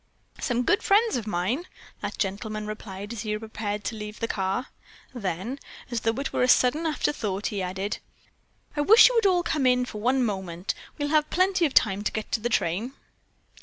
[0.39, 1.65] "Some good friends of mine,"
[2.01, 4.65] that gentleman replied as he prepared to leave the car.
[5.13, 5.59] Then,
[5.91, 7.99] as though it were a sudden afterthought, he added:
[8.75, 10.73] "I wish you would all come in for one moment.
[10.97, 12.93] We'll have plenty of time to get the train."